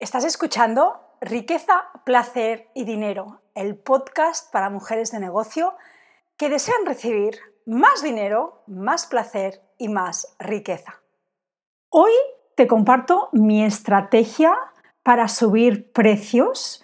[0.00, 5.74] Estás escuchando Riqueza, Placer y Dinero, el podcast para mujeres de negocio
[6.38, 7.34] que desean recibir
[7.66, 11.02] más dinero, más placer y más riqueza.
[11.90, 12.12] Hoy
[12.54, 14.56] te comparto mi estrategia
[15.02, 16.82] para subir precios,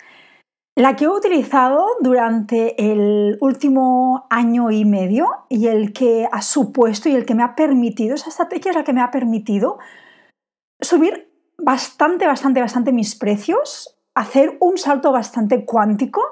[0.74, 7.08] la que he utilizado durante el último año y medio y el que ha supuesto
[7.08, 9.78] y el que me ha permitido, esa estrategia es la que me ha permitido
[10.82, 16.22] subir bastante, bastante, bastante mis precios, hacer un salto bastante cuántico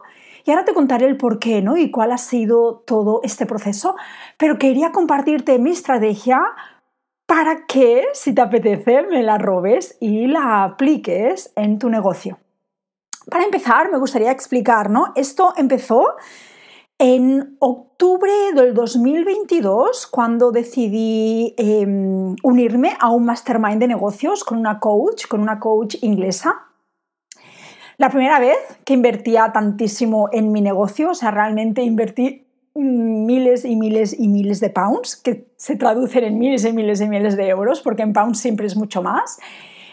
[0.44, 1.76] y ahora te contaré el por qué ¿no?
[1.76, 3.96] y cuál ha sido todo este proceso,
[4.36, 6.40] pero quería compartirte mi estrategia
[7.26, 12.38] para que, si te apetece, me la robes y la apliques en tu negocio.
[13.30, 15.12] Para empezar, me gustaría explicar, ¿no?
[15.16, 16.16] Esto empezó
[16.98, 24.78] en octubre del 2022, cuando decidí em, unirme a un mastermind de negocios con una
[24.78, 26.66] coach, con una coach inglesa.
[27.96, 33.76] La primera vez que invertía tantísimo en mi negocio, o sea, realmente invertí miles y
[33.76, 37.48] miles y miles de pounds, que se traducen en miles y miles y miles de
[37.48, 39.38] euros, porque en pounds siempre es mucho más.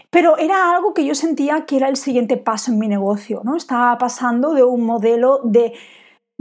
[0.09, 3.55] Pero era algo que yo sentía que era el siguiente paso en mi negocio, ¿no?
[3.55, 5.73] Estaba pasando de un modelo de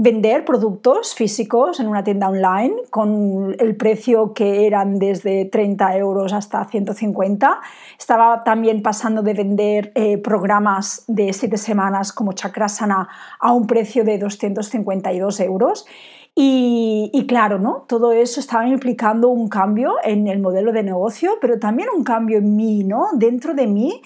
[0.02, 6.32] vender productos físicos en una tienda online con el precio que eran desde 30 euros
[6.32, 7.60] hasta 150.
[7.98, 14.02] Estaba también pasando de vender eh, programas de 7 semanas como Chakrasana a un precio
[14.02, 15.84] de 252 euros.
[16.34, 17.84] Y, y, claro, ¿no?
[17.86, 22.38] todo eso estaba implicando un cambio en el modelo de negocio, pero también un cambio
[22.38, 23.08] en mí, ¿no?
[23.12, 24.00] dentro de mí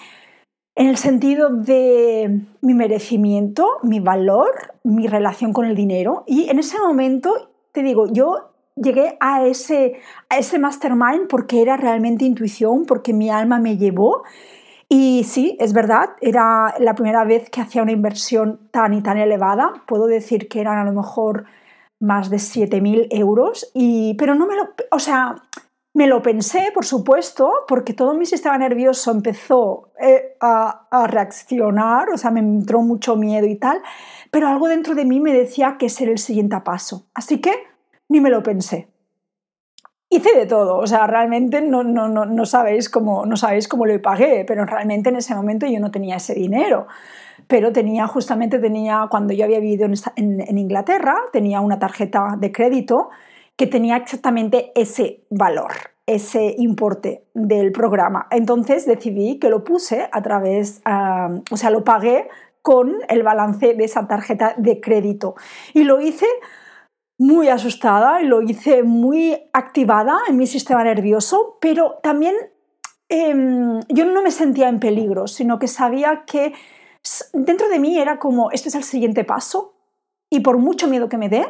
[0.75, 6.23] en el sentido de mi merecimiento, mi valor, mi relación con el dinero.
[6.27, 11.77] Y en ese momento, te digo, yo llegué a ese, a ese mastermind porque era
[11.77, 14.23] realmente intuición, porque mi alma me llevó.
[14.89, 19.17] Y sí, es verdad, era la primera vez que hacía una inversión tan y tan
[19.17, 19.83] elevada.
[19.87, 21.45] Puedo decir que eran a lo mejor
[21.99, 24.69] más de 7.000 euros, y, pero no me lo...
[24.91, 25.35] O sea,
[25.95, 32.17] me lo pensé, por supuesto, porque todo mi sistema nervioso empezó eh, a, reaccionar, o
[32.17, 33.81] sea, me entró mucho miedo y tal,
[34.29, 37.07] pero algo dentro de mí me decía que ese era el siguiente paso.
[37.13, 37.53] Así que
[38.09, 38.89] ni me lo pensé.
[40.09, 43.85] Hice de todo, o sea, realmente no, no, no, no, sabéis cómo, no sabéis cómo
[43.85, 46.87] lo pagué, pero realmente en ese momento yo no tenía ese dinero.
[47.47, 52.51] Pero tenía, justamente tenía, cuando yo había vivido en, en Inglaterra, tenía una tarjeta de
[52.51, 53.11] crédito
[53.57, 55.71] que tenía exactamente ese valor,
[56.05, 58.27] ese importe del programa.
[58.31, 60.81] Entonces decidí que lo puse a través,
[61.51, 62.27] o sea, lo pagué
[62.61, 65.35] con el balance de esa tarjeta de crédito.
[65.73, 66.25] Y lo hice
[67.17, 72.35] muy asustada y lo hice muy activada en mi sistema nervioso, pero también
[73.07, 76.53] em, yo no me sentía en peligro, sino que sabía que
[77.33, 79.75] dentro de mí era como, este es el siguiente paso
[80.29, 81.45] y por mucho miedo que me dé,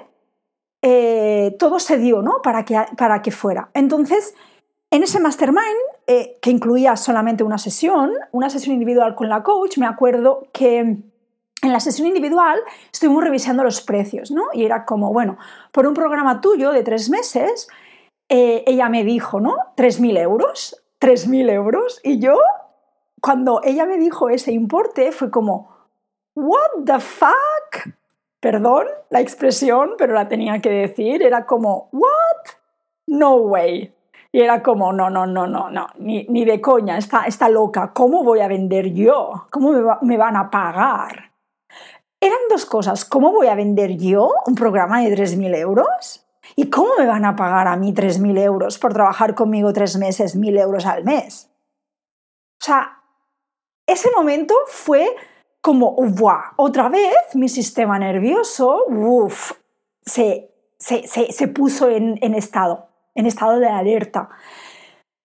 [0.88, 2.44] eh, todo se dio ¿no?
[2.44, 3.70] para, que, para que fuera.
[3.74, 4.36] Entonces,
[4.92, 5.66] en ese mastermind,
[6.06, 10.78] eh, que incluía solamente una sesión, una sesión individual con la coach, me acuerdo que
[10.78, 12.60] en la sesión individual
[12.94, 14.44] estuvimos revisando los precios, ¿no?
[14.54, 15.40] Y era como, bueno,
[15.72, 17.68] por un programa tuyo de tres meses,
[18.30, 19.56] eh, ella me dijo, ¿no?
[19.78, 22.00] 3.000 euros, 3.000 euros.
[22.04, 22.38] Y yo,
[23.22, 25.76] cuando ella me dijo ese importe, fue como,
[26.36, 27.96] ¿What the fuck?
[28.46, 31.24] Perdón la expresión, pero la tenía que decir.
[31.24, 32.54] Era como, ¿what?
[33.08, 33.92] No way.
[34.32, 37.92] Y era como, no, no, no, no, no, ni, ni de coña, está, está loca.
[37.92, 39.48] ¿Cómo voy a vender yo?
[39.50, 41.32] ¿Cómo me, me van a pagar?
[42.22, 43.04] Eran dos cosas.
[43.04, 46.28] ¿Cómo voy a vender yo un programa de 3.000 euros?
[46.56, 50.38] ¿Y cómo me van a pagar a mí 3.000 euros por trabajar conmigo tres meses,
[50.38, 51.50] 1.000 euros al mes?
[52.62, 53.02] O sea,
[53.88, 55.08] ese momento fue
[55.66, 56.54] como, ¡buah!
[56.58, 59.54] Otra vez mi sistema nervioso, uf,
[60.06, 64.30] se, se, se, puso en, en, estado, en estado de alerta.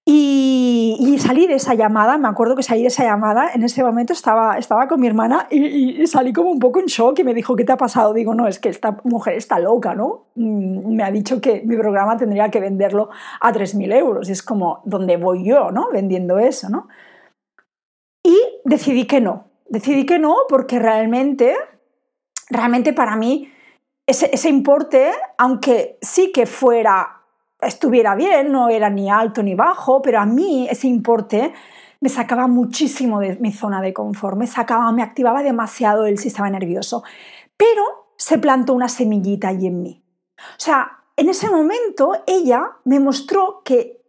[0.07, 3.85] Y, y, salí de esa llamada, me acuerdo que salí de esa llamada, en ese
[3.85, 7.25] momento estaba, estaba con mi hermana y, y, salí como un poco en shock y
[7.25, 8.15] me dijo, ¿qué te ha pasado?
[8.15, 10.29] Digo, no, es que esta mujer está loca, ¿no?
[10.37, 13.11] Mm, me ha dicho que mi programa tendría que venderlo
[13.43, 15.91] a 3.000 euros y es como, ¿dónde voy yo, ¿no?
[15.93, 16.89] Vendiendo eso, ¿no?
[18.25, 21.57] Y decidí que no, decidí que no porque realmente,
[22.51, 23.51] realmente para mí
[24.07, 27.23] ese, importe, aunque sí que fuera,
[27.61, 31.55] estuviera bien, no era ni alto ni bajo, pero a mí ese importe
[32.01, 36.51] me sacaba muchísimo de mi zona de confort, me sacaba, me activaba demasiado el sistema
[36.51, 37.05] nervioso.
[37.57, 40.03] Pero se plantó una semillita allí en mí.
[40.39, 44.00] O sea, en ese momento ella me mostró que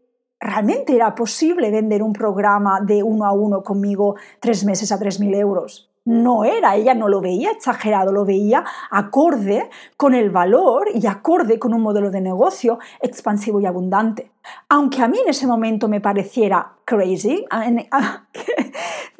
[0.41, 5.35] realmente era posible vender un programa de uno a uno conmigo tres meses a 3.000
[5.35, 5.87] euros.
[6.03, 11.59] No era, ella no lo veía exagerado, lo veía acorde con el valor y acorde
[11.59, 14.31] con un modelo de negocio expansivo y abundante.
[14.67, 17.87] Aunque a mí en ese momento me pareciera crazy, a mí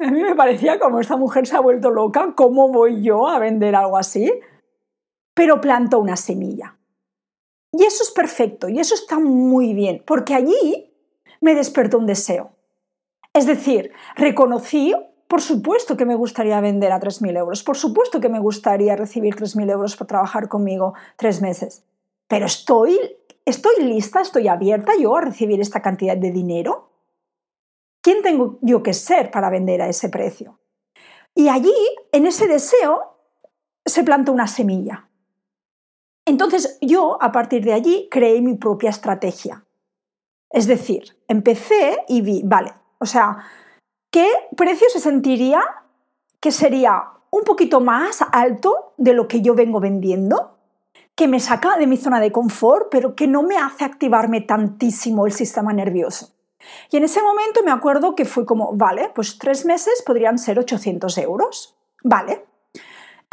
[0.00, 3.96] me parecía como esta mujer se ha vuelto loca, ¿cómo voy yo a vender algo
[3.96, 4.32] así?
[5.34, 6.76] Pero plantó una semilla.
[7.72, 10.91] Y eso es perfecto y eso está muy bien, porque allí
[11.42, 12.52] me despertó un deseo.
[13.34, 14.94] Es decir, reconocí
[15.32, 19.34] por supuesto que me gustaría vender a 3.000 euros, por supuesto que me gustaría recibir
[19.34, 21.86] 3.000 euros por trabajar conmigo tres meses,
[22.28, 22.98] pero estoy,
[23.46, 26.90] estoy lista, estoy abierta yo a recibir esta cantidad de dinero.
[28.02, 30.58] ¿Quién tengo yo que ser para vender a ese precio?
[31.34, 31.74] Y allí,
[32.12, 33.16] en ese deseo,
[33.86, 35.08] se planta una semilla.
[36.26, 39.64] Entonces yo, a partir de allí, creé mi propia estrategia.
[40.52, 43.38] Es decir, empecé y vi, vale, o sea,
[44.10, 45.62] ¿qué precio se sentiría
[46.40, 50.52] que sería un poquito más alto de lo que yo vengo vendiendo?
[51.14, 55.26] que me saca de mi zona de confort, pero que no me hace activarme tantísimo
[55.26, 56.32] el sistema nervioso.
[56.90, 60.58] Y en ese momento me acuerdo que fue como, vale, pues tres meses podrían ser
[60.58, 61.76] 800 euros.
[62.02, 62.44] Vale.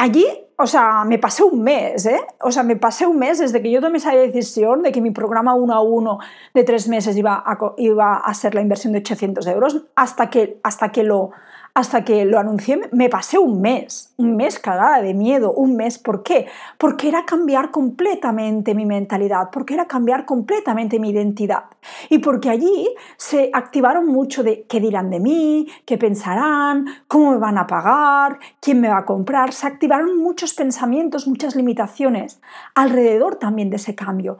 [0.01, 0.25] Allí,
[0.55, 2.21] o sea, me pasé un mes, ¿eh?
[2.39, 5.11] O sea, me pasé un mes desde que yo tomé esa decisión de que mi
[5.11, 6.19] programa uno a uno
[6.53, 10.57] de tres meses iba a, iba a ser la inversión de 800 euros hasta que,
[10.63, 11.31] hasta que lo
[11.73, 15.97] hasta que lo anuncié, me pasé un mes, un mes cagada de miedo, un mes,
[15.97, 16.47] ¿por qué?
[16.77, 21.65] Porque era cambiar completamente mi mentalidad, porque era cambiar completamente mi identidad.
[22.09, 27.37] Y porque allí se activaron mucho de qué dirán de mí, qué pensarán, cómo me
[27.37, 32.41] van a pagar, quién me va a comprar, se activaron muchos pensamientos, muchas limitaciones
[32.75, 34.37] alrededor también de ese cambio.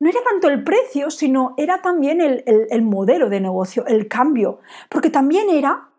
[0.00, 4.58] No era tanto el precio, sino era también el, el, modelo de negocio, el cambio,
[4.88, 5.90] porque también era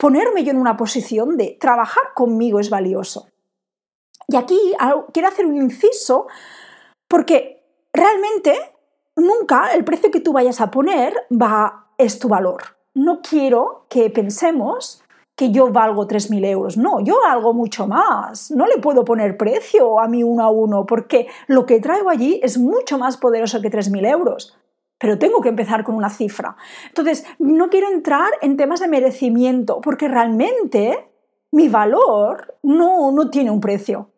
[0.00, 3.28] ponerme yo en una posición de trabajar conmigo es valioso.
[4.26, 4.58] Y aquí
[5.12, 6.26] quiero hacer un inciso
[7.06, 7.62] porque
[7.92, 8.54] realmente
[9.16, 12.62] nunca el precio que tú vayas a poner va, es tu valor.
[12.94, 15.02] No quiero que pensemos
[15.36, 16.76] que yo valgo 3.000 euros.
[16.78, 18.50] No, yo valgo mucho más.
[18.50, 22.40] No le puedo poner precio a mi uno a uno porque lo que traigo allí
[22.42, 24.56] es mucho más poderoso que 3.000 euros
[25.00, 26.56] pero tengo que empezar con una cifra.
[26.88, 31.10] Entonces, no quiero entrar en temas de merecimiento, porque realmente
[31.52, 34.10] mi valor no, no tiene un precio.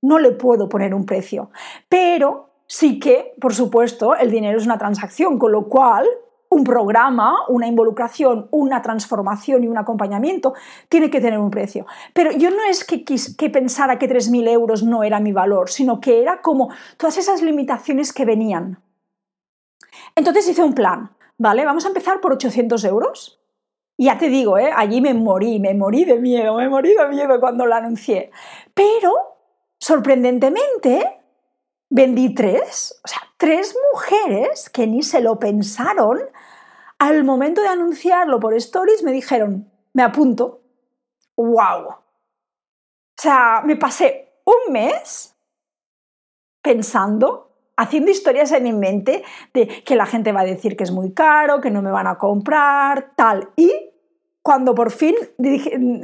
[0.00, 1.50] No le puedo poner un precio.
[1.88, 6.06] Pero sí que, por supuesto, el dinero es una transacción, con lo cual
[6.48, 10.54] un programa, una involucración, una transformación y un acompañamiento
[10.88, 11.86] tiene que tener un precio.
[12.14, 16.00] Pero yo no es que, que pensara que 3.000 euros no era mi valor, sino
[16.00, 18.78] que era como todas esas limitaciones que venían.
[20.14, 21.64] Entonces hice un plan, ¿vale?
[21.64, 23.40] Vamos a empezar por 800 euros.
[23.98, 24.70] Ya te digo, ¿eh?
[24.74, 28.30] allí me morí, me morí de miedo, me morí de miedo cuando lo anuncié.
[28.74, 29.12] Pero,
[29.78, 31.20] sorprendentemente,
[31.88, 36.18] vendí tres, o sea, tres mujeres que ni se lo pensaron.
[36.98, 40.62] Al momento de anunciarlo por stories me dijeron, me apunto.
[41.36, 41.88] ¡Wow!
[41.88, 41.96] O
[43.16, 45.36] sea, me pasé un mes
[46.62, 47.51] pensando
[47.82, 51.12] haciendo historias en mi mente de que la gente va a decir que es muy
[51.12, 53.48] caro, que no me van a comprar, tal.
[53.56, 53.70] Y
[54.42, 55.14] cuando por fin,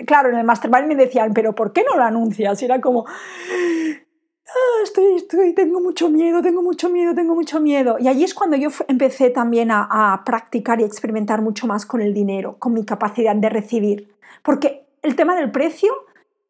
[0.06, 2.60] claro, en el mastermind me decían, pero ¿por qué no lo anuncias?
[2.62, 7.96] Y era como, ah, estoy, estoy, tengo mucho miedo, tengo mucho miedo, tengo mucho miedo.
[7.98, 12.00] Y allí es cuando yo empecé también a, a practicar y experimentar mucho más con
[12.00, 14.14] el dinero, con mi capacidad de recibir.
[14.42, 15.92] Porque el tema del precio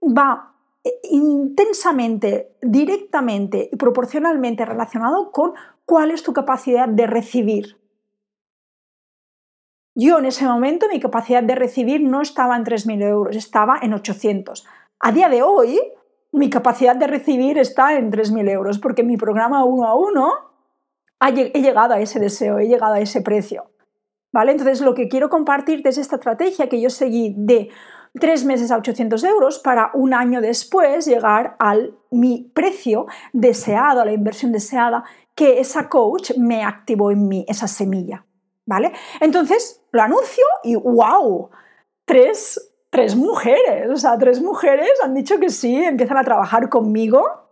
[0.02, 0.52] va
[1.04, 5.54] intensamente, directamente y proporcionalmente relacionado con
[5.84, 7.78] cuál es tu capacidad de recibir.
[9.94, 13.94] Yo en ese momento mi capacidad de recibir no estaba en 3.000 euros, estaba en
[13.94, 14.64] 800.
[15.00, 15.80] A día de hoy
[16.30, 20.32] mi capacidad de recibir está en 3.000 euros porque mi programa uno a uno
[21.20, 23.70] he llegado a ese deseo, he llegado a ese precio.
[24.30, 24.52] ¿Vale?
[24.52, 27.70] Entonces lo que quiero compartirte es esta estrategia que yo seguí de
[28.18, 34.04] tres meses a 800 euros para un año después llegar al mi precio deseado, a
[34.04, 38.24] la inversión deseada que esa coach me activó en mí, esa semilla.
[38.66, 38.92] ¿Vale?
[39.20, 41.50] Entonces lo anuncio y ¡wow!
[42.04, 47.48] Tres, tres mujeres, o sea, tres mujeres han dicho que sí, empiezan a trabajar conmigo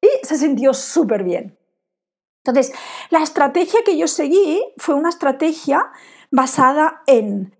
[0.00, 1.58] y se sintió súper bien.
[2.44, 2.72] Entonces,
[3.10, 5.90] la estrategia que yo seguí fue una estrategia
[6.30, 7.54] basada en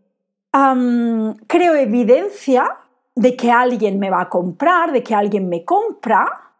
[0.51, 2.77] creo evidencia
[3.15, 6.53] de que alguien me va a comprar, de que alguien me compra,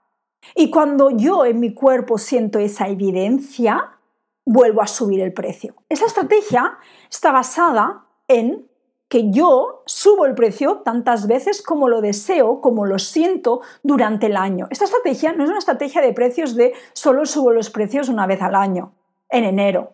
[0.55, 3.99] y cuando yo en mi cuerpo siento esa evidencia,
[4.45, 5.75] vuelvo a subir el precio.
[5.89, 6.79] Esta estrategia
[7.11, 8.67] está basada en
[9.09, 14.37] que yo subo el precio tantas veces como lo deseo, como lo siento durante el
[14.37, 14.67] año.
[14.71, 18.43] Esta estrategia no es una estrategia de precios de solo subo los precios una vez
[18.43, 18.93] al año,
[19.31, 19.93] en enero,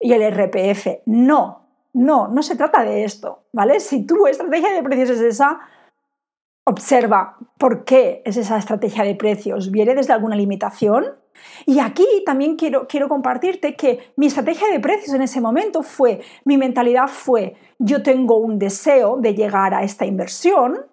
[0.00, 1.02] y el RPF.
[1.06, 1.63] No,
[1.94, 3.80] no, no se trata de esto, ¿vale?
[3.80, 5.60] Si tu estrategia de precios es esa,
[6.64, 9.70] observa por qué es esa estrategia de precios.
[9.70, 11.04] ¿Viene desde alguna limitación?
[11.66, 16.20] Y aquí también quiero, quiero compartirte que mi estrategia de precios en ese momento fue,
[16.44, 20.86] mi mentalidad fue, yo tengo un deseo de llegar a esta inversión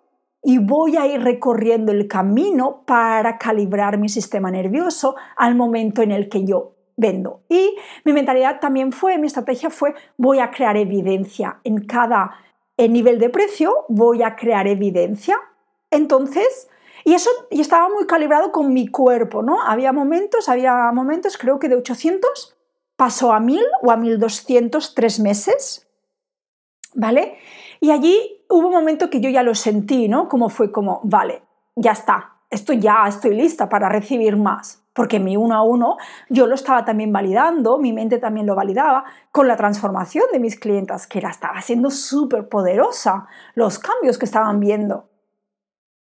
[0.43, 6.12] y voy a ir recorriendo el camino para calibrar mi sistema nervioso al momento en
[6.12, 7.42] el que yo vendo.
[7.50, 12.38] Y mi mentalidad también fue, mi estrategia fue, voy a crear evidencia en cada
[12.78, 15.38] nivel de precio, voy a crear evidencia.
[15.92, 16.70] Entonces,
[17.04, 19.62] y eso y estaba muy calibrado con mi cuerpo, ¿no?
[19.62, 22.58] Había momentos, había momentos, creo que de 800
[22.96, 25.88] pasó a 1000 o a 1200 tres meses,
[26.94, 27.38] ¿vale?
[27.80, 30.30] Y allí hubo un momento que yo ya lo sentí, ¿no?
[30.30, 31.42] Como fue como, vale,
[31.76, 35.98] ya está, esto ya estoy lista para recibir más, porque mi uno a uno
[36.30, 40.60] yo lo estaba también validando, mi mente también lo validaba con la transformación de mis
[40.60, 45.10] clientas, que era, estaba siendo súper poderosa, los cambios que estaban viendo.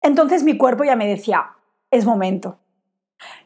[0.01, 1.53] Entonces mi cuerpo ya me decía,
[1.91, 2.59] es momento.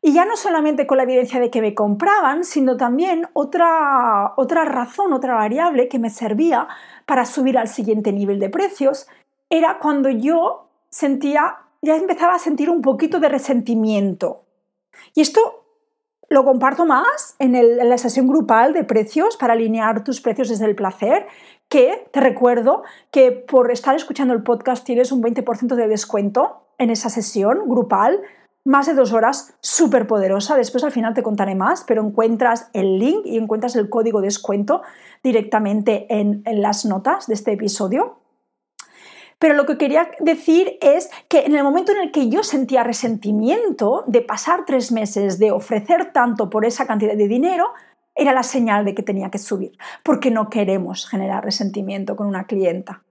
[0.00, 4.64] Y ya no solamente con la evidencia de que me compraban, sino también otra, otra
[4.64, 6.66] razón, otra variable que me servía
[7.04, 9.06] para subir al siguiente nivel de precios,
[9.50, 14.45] era cuando yo sentía, ya empezaba a sentir un poquito de resentimiento.
[15.14, 15.66] Y esto
[16.28, 20.74] lo comparto más en, la sesión grupal de precios para alinear tus precios desde el
[20.74, 21.26] placer,
[21.68, 26.90] que te recuerdo que por estar escuchando el podcast tienes un 20% de descuento en
[26.90, 28.20] esa sesión grupal,
[28.64, 30.56] más de dos horas, súper poderosa.
[30.56, 34.26] Después al final te contaré más, pero encuentras el link y encuentras el código de
[34.26, 34.82] descuento
[35.22, 38.18] directamente en, en las notas de este episodio.
[39.38, 42.84] Pero lo que quería decir es que en el momento en el que yo sentía
[42.84, 47.66] resentimiento de pasar tres meses, de ofrecer tanto por esa cantidad de dinero,
[48.14, 52.46] era la señal de que tenía que subir, porque no queremos generar resentimiento con una
[52.46, 53.02] clienta.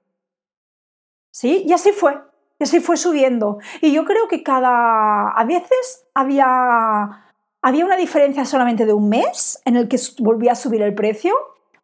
[1.31, 1.63] ¿Sí?
[1.67, 2.17] Y así fue,
[2.59, 3.59] así fue subiendo.
[3.81, 5.29] Y yo creo que cada...
[5.29, 10.55] A veces había, había una diferencia solamente de un mes en el que volvía a
[10.55, 11.35] subir el precio,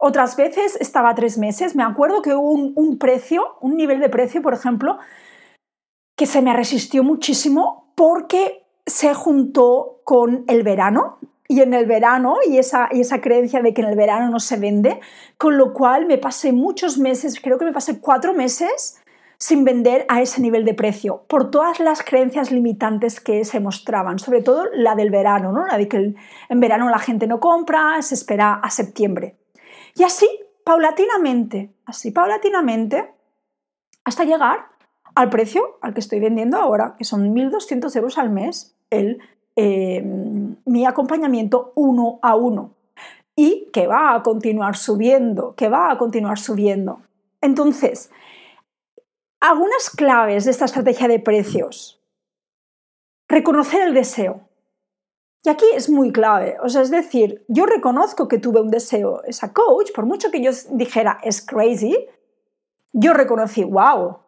[0.01, 1.75] otras veces estaba tres meses.
[1.75, 4.97] Me acuerdo que hubo un, precio, un nivel de precio, por ejemplo,
[6.17, 12.37] que se me resistió muchísimo porque se juntó con el verano y en el verano
[12.49, 14.99] y esa, y esa creencia de que en el verano no se vende,
[15.37, 18.99] con lo cual me pasé muchos meses, creo que me pasé cuatro meses
[19.37, 24.17] sin vender a ese nivel de precio, por todas las creencias limitantes que se mostraban,
[24.17, 25.67] sobre todo la del verano, ¿no?
[25.67, 26.15] la de que
[26.49, 29.40] en verano la gente no compra, se espera a septiembre.
[29.95, 30.27] Y así,
[30.63, 33.11] paulatinamente, así paulatinamente,
[34.03, 34.67] hasta llegar
[35.15, 39.21] al precio al que estoy vendiendo ahora, que son 1.200 euros al mes, el
[39.55, 42.73] Em, mi acompañamiento uno a uno
[43.35, 47.01] y que va a continuar subiendo, que va a continuar subiendo.
[47.41, 48.11] Entonces,
[49.41, 52.01] algunas claves de esta estrategia de precios.
[53.27, 54.41] Reconocer el deseo.
[55.43, 56.57] Y aquí es muy clave.
[56.63, 59.23] O sea, es decir, yo reconozco que tuve un deseo.
[59.23, 61.95] Esa coach, por mucho que yo dijera es crazy,
[62.93, 64.19] yo reconocí, wow,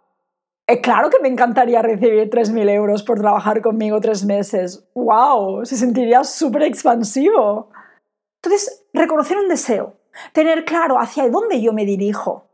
[0.66, 4.88] eh, claro que me encantaría recibir 3.000 euros por trabajar conmigo tres meses.
[4.94, 5.66] ¡Wow!
[5.66, 7.70] Se sentiría súper expansivo.
[8.42, 9.98] Entonces, reconocer un deseo,
[10.32, 12.46] tener claro hacia dónde yo me dirijo,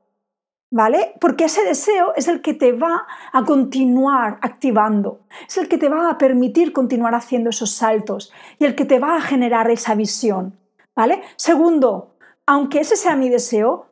[0.72, 1.14] ¿vale?
[1.20, 5.90] Porque ese deseo es el que te va a continuar activando, es el que te
[5.90, 9.96] va a permitir continuar haciendo esos saltos y el que te va a generar esa
[9.96, 10.58] visión,
[10.96, 11.22] ¿vale?
[11.36, 13.88] Segundo, aunque ese sea mi deseo,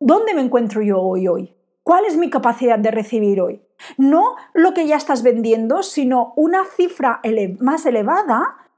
[0.00, 1.54] ¿dónde me encuentro yo hoy hoy?
[1.82, 3.62] ¿Cuál es mi capacidad de recibir hoy?
[3.98, 7.20] No lo que ya estás vendiendo, sino una cifra
[7.58, 8.68] más elevada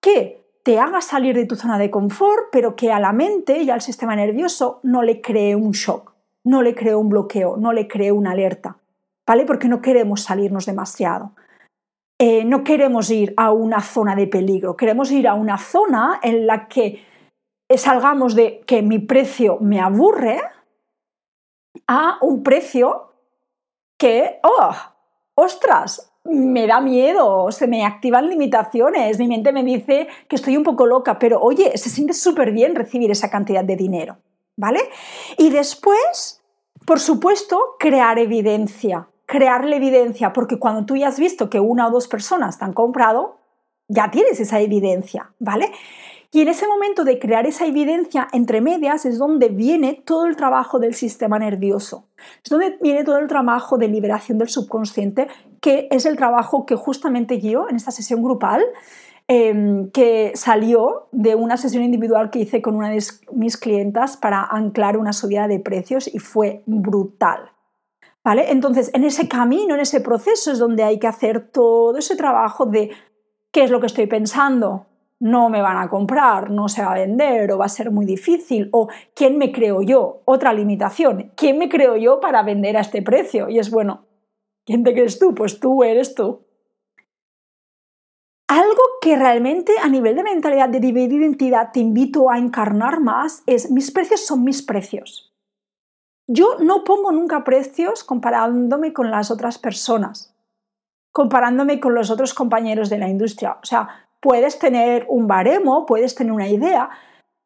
[0.00, 3.70] que te haga salir de tu zona de confort, pero que a la mente y
[3.70, 6.11] al sistema nervioso no le cree un shock,
[6.44, 8.78] no le cree un bloqueo, no le cree una alerta,
[9.26, 9.44] ¿vale?
[9.44, 11.32] Porque no queremos salirnos demasiado.
[12.18, 16.46] Eh, no queremos ir a una zona de peligro, queremos ir a una zona en
[16.46, 17.04] la que
[17.76, 20.40] salgamos de que mi precio me aburre,
[21.86, 23.12] a un precio
[23.98, 24.74] que, oh,
[25.34, 30.62] ostras, me da miedo, se me activan limitaciones, mi mente me dice que estoy un
[30.62, 34.18] poco loca, pero oye, se siente súper bien recibir esa cantidad de dinero,
[34.56, 34.80] ¿vale?
[35.38, 36.42] Y después,
[36.86, 41.88] por supuesto, crear evidencia, crear la evidencia, porque cuando tú ya has visto que una
[41.88, 43.38] o dos personas te han comprado,
[43.88, 45.70] ya tienes esa evidencia, ¿vale?
[46.34, 50.34] Y en ese momento de crear esa evidencia entre medias es donde viene todo el
[50.34, 52.08] trabajo del sistema nervioso.
[52.42, 55.28] Es donde viene todo el trabajo de liberación del subconsciente,
[55.60, 58.64] que es el trabajo que justamente yo en esta sesión grupal,
[59.32, 64.42] em, que salió de una sesión individual que hice con una de mis clientas para
[64.42, 67.50] anclar una subida de precios y fue brutal.
[68.24, 68.52] ¿Vale?
[68.52, 72.66] Entonces, en ese camino, en ese proceso es donde hay que hacer todo ese trabajo
[72.66, 72.90] de
[73.50, 74.86] qué es lo que estoy pensando,
[75.18, 78.04] no me van a comprar, no se va a vender o va a ser muy
[78.04, 82.80] difícil o quién me creo yo, otra limitación, quién me creo yo para vender a
[82.80, 84.04] este precio y es bueno,
[84.66, 85.34] ¿quién te crees tú?
[85.34, 86.40] Pues tú eres tú.
[88.48, 93.70] Algo que realmente a nivel de mentalidad de identidad te invito a encarnar más es
[93.70, 95.32] mis precios son mis precios.
[96.26, 100.34] Yo no pongo nunca precios comparándome con las otras personas,
[101.12, 103.58] comparándome con los otros compañeros de la industria.
[103.62, 106.90] O sea, puedes tener un baremo, puedes tener una idea,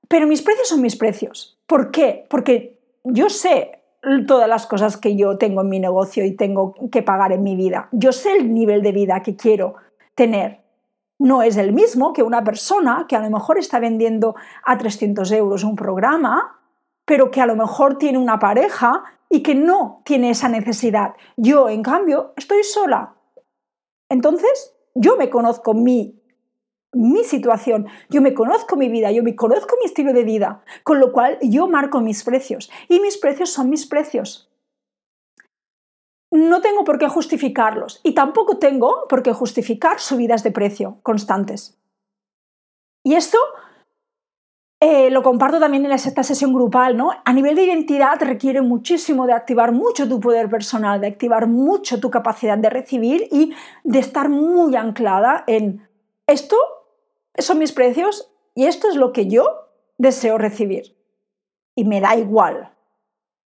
[0.09, 1.59] pero mis precios son mis precios.
[1.67, 2.26] ¿Por qué?
[2.29, 3.83] Porque yo sé
[4.26, 7.57] todas las cosas que yo tengo en mi negocio y tengo que pagar en mi
[7.57, 7.88] vida.
[7.93, 9.75] Yo sé el nivel de vida que quiero
[10.15, 10.65] tener.
[11.18, 15.30] No es el mismo que una persona que a lo mejor está vendiendo a 300
[15.32, 16.61] euros un programa,
[17.04, 21.14] pero que a lo mejor tiene una pareja y que no tiene esa necesidad.
[21.37, 23.14] Yo, en cambio, estoy sola.
[24.08, 26.20] Entonces, yo me conozco mi
[26.96, 30.99] mi situación, yo me conozco mi vida, yo me conozco mi estilo de vida, con
[30.99, 34.50] lo cual yo marco mis precios y mis precios son mis precios.
[36.30, 41.78] No tengo por qué justificarlos y tampoco tengo por qué justificar subidas de precio constantes.
[43.04, 43.38] Y esto
[44.80, 47.11] eh, lo comparto también en esta sesión grupal, ¿no?
[47.25, 51.99] A nivel de identidad requiere muchísimo de activar mucho tu poder personal, de activar mucho
[51.99, 53.54] tu capacidad de recibir y
[53.85, 55.88] de estar muy anclada en
[56.26, 56.56] esto
[57.38, 60.97] son mis precios y esto es lo que yo deseo recibir.
[61.75, 62.75] Y me da igual.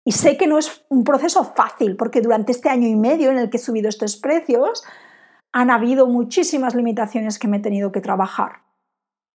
[0.06, 3.38] Y sé que no es un proceso fácil, porque durante este año y medio en
[3.38, 4.84] el que he subido estos precios,
[5.52, 8.62] han habido muchísimas limitaciones que me he tenido que trabajar.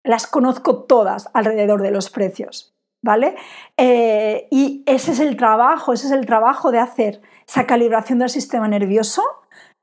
[0.02, 3.36] Las conozco todas alrededor de los precios, ¿vale?
[3.76, 8.30] Eh, y ese es el trabajo, ese es el trabajo de hacer esa calibración del
[8.30, 9.22] sistema nervioso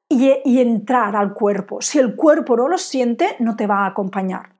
[0.09, 1.83] y, y entrar al cuerpo.
[1.83, 4.55] Si el cuerpo no lo siente, no te va a acompañar.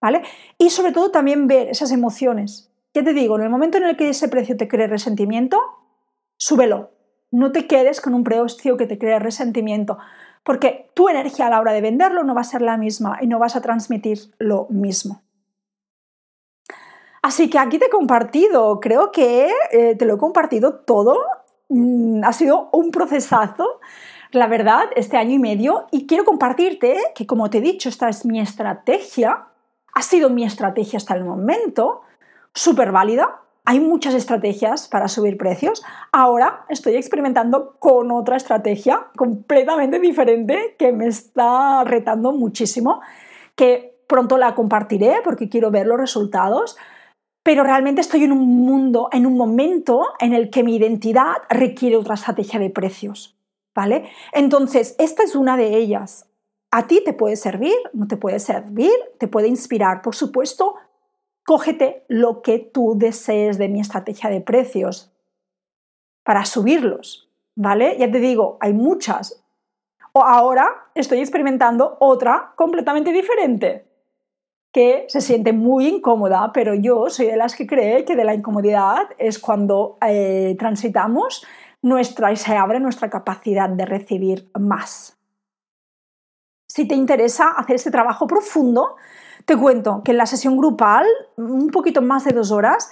[0.00, 0.22] ¿vale?
[0.58, 2.68] Y sobre todo también ver esas emociones.
[2.94, 5.60] Ya te digo, en el momento en el que ese precio te cree resentimiento,
[6.36, 6.90] súbelo.
[7.30, 9.98] No te quedes con un precio que te cree resentimiento,
[10.42, 13.26] porque tu energía a la hora de venderlo no va a ser la misma y
[13.26, 15.22] no vas a transmitir lo mismo.
[17.20, 21.18] Así que aquí te he compartido, creo que eh, te lo he compartido todo.
[21.68, 23.80] Mm, ha sido un procesazo,
[24.30, 25.86] la verdad, este año y medio.
[25.90, 29.48] Y quiero compartirte que, como te he dicho, esta es mi estrategia
[29.98, 32.02] ha sido mi estrategia hasta el momento,
[32.54, 33.40] súper válida.
[33.64, 35.82] Hay muchas estrategias para subir precios.
[36.10, 43.00] Ahora estoy experimentando con otra estrategia completamente diferente que me está retando muchísimo,
[43.54, 46.78] que pronto la compartiré porque quiero ver los resultados.
[47.42, 51.96] Pero realmente estoy en un mundo, en un momento en el que mi identidad requiere
[51.96, 53.36] otra estrategia de precios.
[53.74, 54.10] ¿Vale?
[54.32, 56.26] Entonces, esta es una de ellas.
[56.70, 60.74] A ti te puede servir, no te puede servir, te puede inspirar, por supuesto.
[61.48, 65.10] Cógete lo que tú desees de mi estrategia de precios
[66.22, 67.96] para subirlos, ¿vale?
[67.98, 69.42] Ya te digo, hay muchas.
[70.12, 73.86] O ahora estoy experimentando otra completamente diferente,
[74.74, 78.34] que se siente muy incómoda, pero yo soy de las que cree que de la
[78.34, 81.46] incomodidad es cuando eh, transitamos
[81.80, 85.16] nuestra y se abre nuestra capacidad de recibir más.
[86.66, 88.96] Si te interesa hacer este trabajo profundo,
[89.48, 91.06] te cuento que en la sesión grupal,
[91.38, 92.90] un poquito más de dos horas,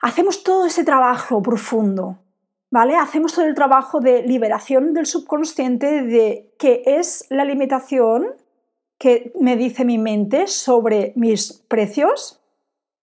[0.00, 2.18] hacemos todo ese trabajo profundo,
[2.72, 2.96] ¿vale?
[2.96, 8.34] Hacemos todo el trabajo de liberación del subconsciente de qué es la limitación
[8.98, 12.40] que me dice mi mente sobre mis precios.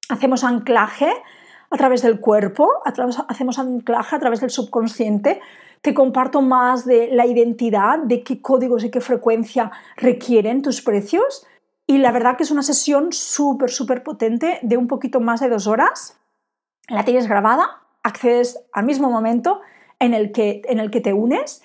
[0.09, 1.09] Hacemos anclaje
[1.69, 5.39] a través del cuerpo, hacemos anclaje a través del subconsciente
[5.81, 11.45] te comparto más de la identidad, de qué códigos y qué frecuencia requieren tus precios.
[11.87, 15.49] Y la verdad que es una sesión súper, súper potente de un poquito más de
[15.49, 16.17] dos horas.
[16.87, 19.61] La tienes grabada, accedes al mismo momento
[19.99, 21.61] en el que, en el que te unes.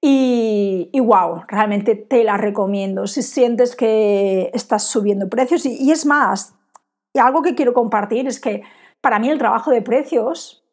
[0.00, 5.66] Y, wow, realmente te la recomiendo si sientes que estás subiendo precios.
[5.66, 6.54] Y, y es más,
[7.12, 8.62] y algo que quiero compartir es que
[9.00, 10.64] para mí el trabajo de precios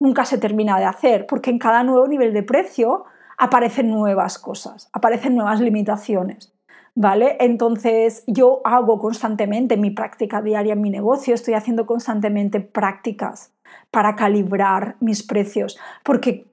[0.00, 3.04] nunca se termina de hacer, porque en cada nuevo nivel de precio
[3.38, 6.53] aparecen nuevas cosas, aparecen nuevas limitaciones.
[6.94, 7.36] ¿Vale?
[7.40, 13.52] Entonces yo hago constantemente mi práctica diaria en mi negocio, estoy haciendo constantemente prácticas
[13.90, 16.46] para calibrar mis precios, porque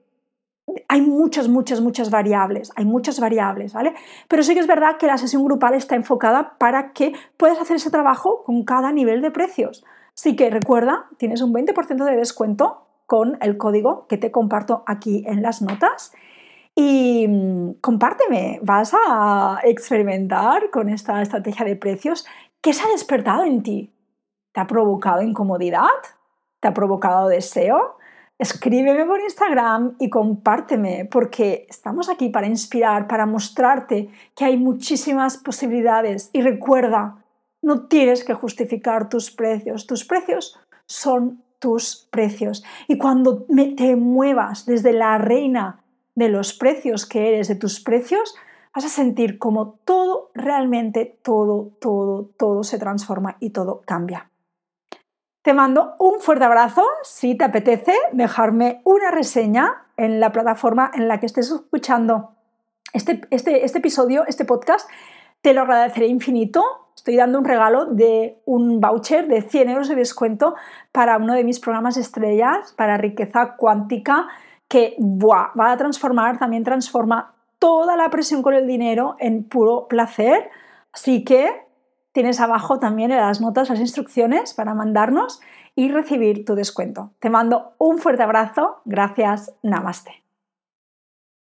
[0.88, 3.94] hay muchas, muchas, muchas variables, hay muchas variables, ¿vale?
[4.28, 7.76] Pero sí que es verdad que la sesión grupal está enfocada para que puedas hacer
[7.76, 9.84] ese trabajo con cada nivel de precios.
[10.14, 15.24] Así que recuerda, tienes un 20% de descuento con el código que te comparto aquí
[15.26, 16.12] en las notas.
[16.74, 22.24] Y mm, compárteme, ¿vas a experimentar con esta estrategia de precios?
[22.60, 23.92] ¿Qué se ha despertado en ti?
[24.52, 25.88] ¿Te ha provocado incomodidad?
[26.60, 27.98] ¿Te ha provocado deseo?
[28.38, 35.36] Escríbeme por Instagram y compárteme, porque estamos aquí para inspirar, para mostrarte que hay muchísimas
[35.36, 36.30] posibilidades.
[36.32, 37.22] Y recuerda,
[37.60, 39.86] no tienes que justificar tus precios.
[39.86, 42.64] Tus precios son tus precios.
[42.88, 43.44] Y cuando
[43.76, 45.82] te muevas desde la reina
[46.14, 48.34] de los precios que eres, de tus precios,
[48.74, 54.30] vas a sentir como todo, realmente todo, todo, todo se transforma y todo cambia.
[55.42, 56.86] Te mando un fuerte abrazo.
[57.02, 62.30] Si te apetece dejarme una reseña en la plataforma en la que estés escuchando
[62.92, 64.88] este, este, este episodio, este podcast,
[65.40, 66.62] te lo agradeceré infinito.
[66.94, 70.54] Estoy dando un regalo de un voucher de 100 euros de descuento
[70.92, 74.28] para uno de mis programas estrellas, para riqueza cuántica,
[74.72, 80.48] que va a transformar, también transforma toda la presión con el dinero en puro placer.
[80.94, 81.66] Así que
[82.12, 85.42] tienes abajo también en las notas las instrucciones para mandarnos
[85.76, 87.10] y recibir tu descuento.
[87.18, 88.80] Te mando un fuerte abrazo.
[88.86, 89.52] Gracias.
[89.62, 90.21] Namaste.